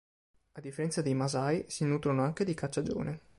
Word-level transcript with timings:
A 0.53 0.59
differenza 0.61 1.03
dei 1.03 1.13
Masai, 1.13 1.63
si 1.67 1.85
nutrono 1.85 2.23
anche 2.23 2.43
di 2.43 2.55
cacciagione. 2.55 3.21